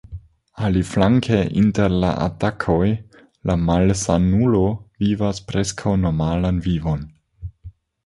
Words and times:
Aliflanke, 0.69 1.37
inter 1.63 1.93
la 2.05 2.09
atakoj, 2.23 2.89
la 3.51 3.59
malsanulo 3.67 4.65
vivas 5.07 5.47
preskaŭ 5.53 5.97
normalan 6.09 6.67
vivon. 6.71 7.11